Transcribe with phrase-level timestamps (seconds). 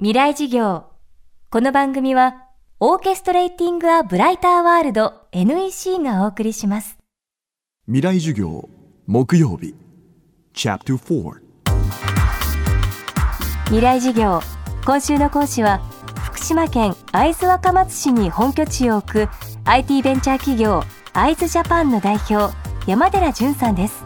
[0.00, 0.84] 未来事業。
[1.50, 2.44] この番組は
[2.78, 6.98] オーケストレーティング・ア・ブライター・ワールド NEC がお送りします。
[7.86, 8.68] 未来授業
[9.08, 9.74] 木曜日。
[10.54, 11.40] チャプター4
[13.64, 14.40] 未来事業。
[14.86, 15.80] 今週の講師は
[16.26, 19.28] 福島県会津若松市に本拠地を置く
[19.64, 22.54] IT ベンチャー企業会津ジャパンの代表
[22.86, 24.04] 山寺淳さんです。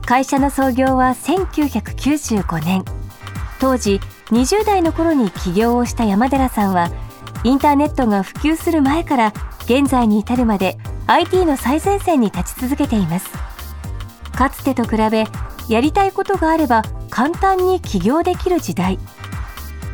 [0.00, 2.82] 会社の創業は1995年。
[3.60, 4.00] 当時
[4.30, 6.90] 20代の頃に起業をした山寺さんは
[7.42, 9.32] インターネットが普及する前から
[9.64, 10.76] 現在に至るまで
[11.06, 13.30] IT の最前線に立ち続けています。
[14.32, 15.24] かつてと比べ
[15.68, 18.98] やりたいことがあれば簡単に起業できる時代。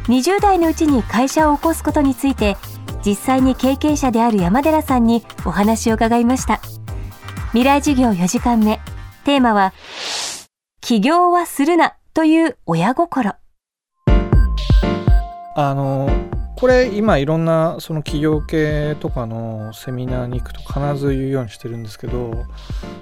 [0.08, 2.56] 20代のうちに会社を起こすことについて
[3.04, 6.60] 実際に経験者である山寺さんにお話を伺いました。
[7.48, 8.80] 未来授業4時間目。
[9.24, 9.72] テーマは
[10.80, 13.34] 起業はするなという親心。
[15.58, 16.10] あの
[16.54, 22.44] これ今いろんなその企業系とかのセミナーに行くと必ず言うようにしてるんですけど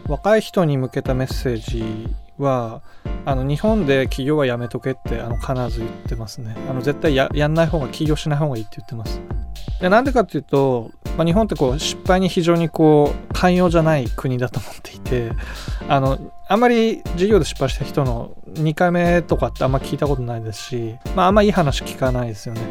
[0.06, 2.82] 若い人に向けたメッセージは
[3.24, 6.56] あの日本で企業はやめとけってあの必ず言ってますね。
[6.68, 9.20] あの絶対やんない方が起業しない方がいいって言ってます。
[9.80, 15.30] でなんでかっていうと、まあ、日本ってこう失敗に非常にこう寛容じゃない国だと思っていて
[15.88, 22.62] あのあんまり事業で失敗した人の2回目とかってあんま聞いたことないですし、まあ、あんまいい話聞かないですよね。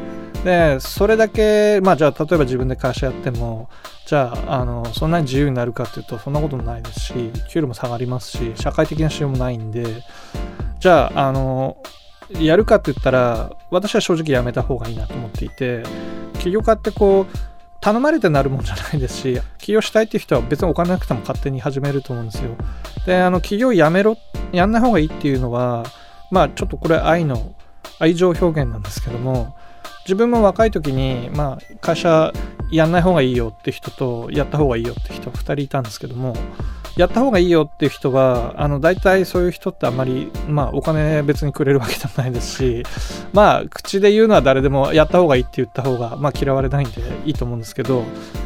[0.44, 3.70] でそれだけまあじゃあ例えば自分で会社やっても
[4.06, 7.14] じゃああのそんなに自由になるかっていうとそんなこともないですし
[7.50, 10.04] 給料も下がりますし社会的な仕様もないんで
[10.80, 11.78] じゃああの
[12.30, 15.84] やるかって言ったら私は正直やめた方がいいなと思っていて
[16.40, 17.53] 起業家ってこう
[17.84, 22.52] 頼まれてなるもんじゃないですし起業したいっていう人は別にお金なくても勝手に始めると思うんですよ。
[23.06, 24.18] であの起業やめろ
[24.54, 25.84] やんない方がいいっていうのは
[26.32, 27.56] まあちょっとこれ愛の
[28.00, 29.58] 愛情表現なんですけども
[30.06, 32.32] 自分も若い時に、まあ、会社
[32.72, 36.38] やんない方がいいよって人とやった方がいいよって人2人いたんですけども
[36.96, 42.84] やった方がいいよっていう人はあの大体そういう人ってあんまり、まあ、お金別にくれるわけでもないですし
[43.34, 48.04] まあ口で言うのは誰でもやった方がいいって言った方が、まあ、嫌われないんでいいと思うんですけど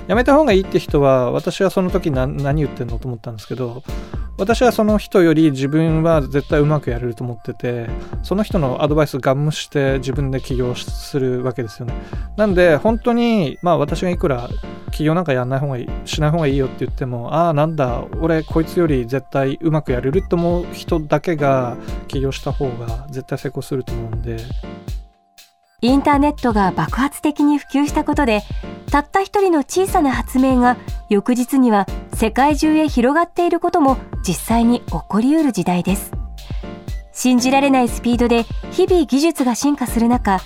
[0.07, 3.84] やめた方がいいって人は私はその時何言ってんのと思ったんですけど
[4.38, 7.90] 私はその人より自分は絶対うまくやれると思ってて
[8.22, 11.94] その人のアドバイスガン無視して自分で起業するわけですよね。
[12.38, 14.47] なんで本当にまあ私がいくら
[14.91, 21.75] 起業なんかやんない方がいいしない方がいいよって言ってもああなんだ俺こいつより絶対うまくやれると思う人だけが
[22.07, 24.38] 起業した方が絶対成功すると思うんで。
[25.83, 28.41] インターネットが爆発的に普及したことで
[28.91, 30.75] たった一人の小さな発明が
[31.07, 36.11] 翌日には世界中へ広がっていることも実際に起こりうる時代です
[37.11, 40.39] 信じられないスピードで日々技術が進化する中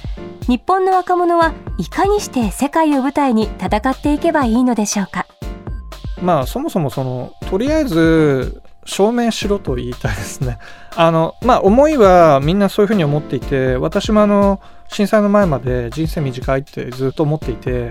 [0.49, 5.27] 日本の若者はいかにして世界を舞台に戦っていけばいいのでしょうか？
[6.21, 10.57] まあそもそもそのとりあえず証明しろと言いたいですね。
[10.93, 14.59] あのまあ思いはみんなそういうふうに思っていて私もあの
[14.91, 17.89] 震災の前まで人生短いってずっと思っていて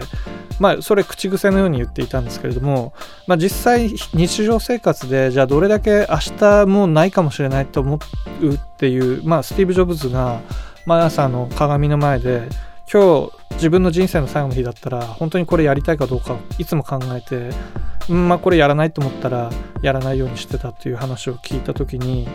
[0.59, 2.93] まあそれ口癖のように言っていたんですけれども、
[3.27, 7.99] まあ、実際日常生活でじゃあどれだけ明日もうないかもしれないと思
[8.43, 10.41] うっていうまあスティーブ・ジョブズが
[10.85, 12.49] 毎朝の鏡の前で
[12.93, 17.51] 今日自分の人生の最後の日だったら本当にこれやりたいかどうかいつも考えて、
[18.09, 19.51] うん、まあこれやらないと思ったら
[19.81, 22.29] やらないようにしてたっていう話を聞いた時に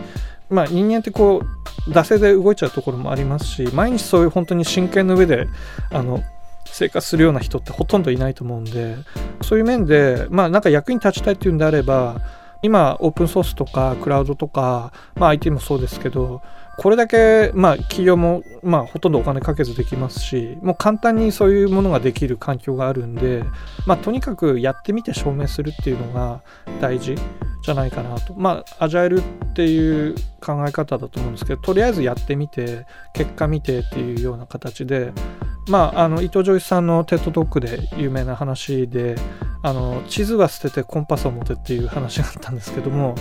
[0.49, 1.41] まあ人間ってこ
[1.87, 5.47] う惰性で動いちゃうところもありますし毎日そういう本当に真剣の上で
[5.91, 6.23] あの
[6.65, 8.95] 生活するような人ってほとんどいないと思うんで
[9.41, 12.21] そういう面でまあなんか役に立ちたいっていうんであれば
[12.65, 16.41] 今オープンソースとかクラウドとか、まあ、IT もそうですけど
[16.77, 23.43] これだけ、まあ、企業も、まあ、ほとんどお金かけずできますしもう簡単にそういうものができる環境があるんで、
[23.85, 26.41] まあ、とにかくやってみて証明するっていうのが
[26.81, 27.15] 大事
[27.61, 28.33] じゃないかなと。
[28.35, 29.21] まあアジャイルっ
[29.53, 35.13] ていう考え方だと思うんですけどとりあえずやってみて結果見てっていうような形で
[35.67, 39.15] まあ、あの伊藤浄一さんのテッドトークで有名な話で
[39.63, 43.15] あの地図は捨ててコンパスを持てっていう話があったんですけども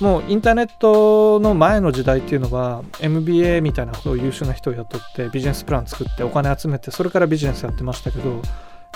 [0.00, 8.40] もうインターネットの前の時代っていうのは MBA みたいなことを優秀な人を雇ってビジネスプラン作ってお金集めてそれからビジネスやってましたけど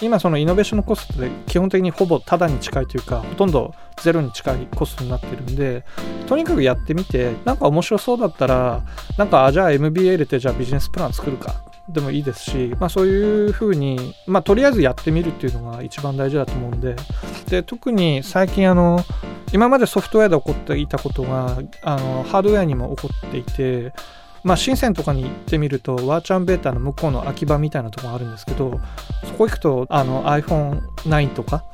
[0.03, 5.85] 今そのイノベーションのコストで基本的にほぼタダに近いというかほとんどゼロに近いコストになってるんで
[6.27, 8.83] とにかくやってみてなんか面白そうだったら
[9.17, 11.55] なんかあじゃあ MBA 入れてじゃあビジネスプラン作るか。
[11.89, 16.97] でもいいですし、まあ、そういうふうに、まあ、とりあえずやってみるっていうのが一番大事だと思うんで
[17.49, 19.05] で特に最近あの
[19.53, 23.93] 今までソフトウェアで起こっていたことがあのハードウェアにも起こっていて
[24.43, 28.81] まあ深センとかに行ってみるとワーチャンベータの向こうの空き場みたいなとこがあるんですけど
[29.25, 31.65] そこ行くとあの iPhone9 とか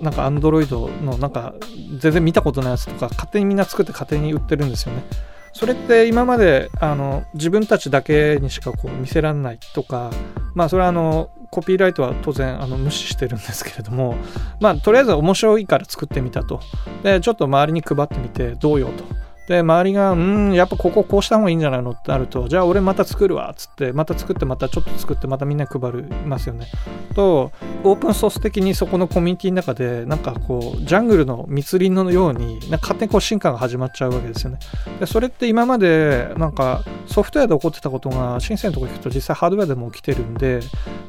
[0.00, 1.54] なんか Android のなんか
[1.98, 5.02] 全然見たことないやつとか勝手にみんな作って勝手に売ってるんですよね。
[5.52, 10.10] それって今まであの自分たちだけにしかこう見せられないとか
[10.54, 14.16] まあそれはあのコピーライトは当然あの無視してるんですけれども
[14.60, 16.60] まあとりあえず面白いから作ってみたと。
[17.02, 19.19] でちょっと周りに配ってみてどうよと。
[19.50, 26.68] で周りが「うんやっぱこここうした方がいいんじゃないの?」ってなると「じゃあ俺また作るわ」っつってまた作ってまたちょっと作ってまたみんな配りますよね。
[27.16, 27.50] と
[27.82, 34.60] オープンソース的にそこのコミュニティの中でなんかこうジャングルの密林のようになんか勝手にこう進化が始まっちゃうわけですよね。
[35.00, 40.60] でそれって今までなんかソフトウェアで起こってたことが深セのとこ行くと実際ハードウェアでも起きてるんで、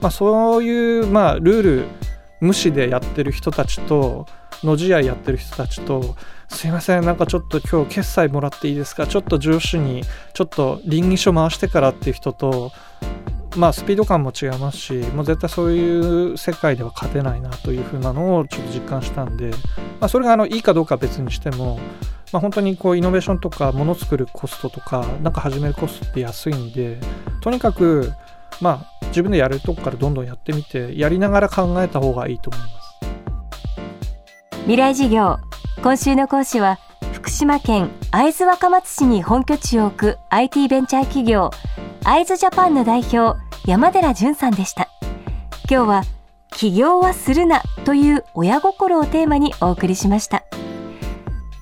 [0.01, 1.85] まあ、そういうまあルール
[2.39, 4.25] 無視でやってる人たちと
[4.63, 6.15] のじ合やってる人たちと
[6.49, 9.07] すいませんなんかちょっと今日決済もらっていいですか？
[9.07, 10.03] ちょっと上司に
[10.33, 12.71] ちょっと倫理書回してからっていう人と
[13.55, 19.49] まあスピード感も違いますしもう絶対そういう世界では勝てないなというふうなのをちょっと実感したんで、
[19.99, 21.79] まあ、それがあのいいかどうかは別にしても、
[22.31, 26.99] まあ、本当にこうイノベーションとかもの作るコストとかなんか始めるコストって安いんで
[27.41, 28.11] とにかく
[28.61, 32.90] まあ自分でやるとこからどんどんやってみてやりながら考えた方がいいと思います。
[34.61, 35.39] 未来事業
[35.81, 36.77] 今週の講師は
[37.13, 41.49] 福島県会津若松市に本拠地を置く IT ベンチャー企業
[42.03, 44.87] 会津ジャパンの代表山寺淳さんでした
[45.67, 46.03] 今日は
[46.51, 50.43] 起業はするなという親心をテーマにお送りしました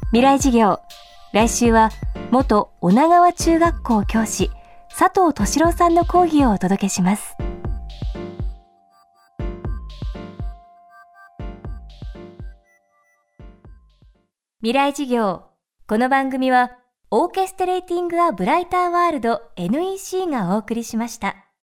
[0.07, 0.81] 未来事業
[1.31, 1.91] 来週は
[2.31, 4.51] 元女川中学校教師
[4.89, 7.37] 佐藤敏郎さんの講義をお届けします
[14.61, 15.43] 未来事業
[15.87, 16.71] この番組は
[17.11, 21.48] オーケストレーティング・ア・ブライター・ワールド NEC がお送りしました。